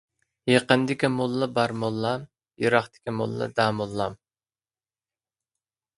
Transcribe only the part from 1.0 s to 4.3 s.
موللام بار موللام، يىراقتىكى موللام داموللام.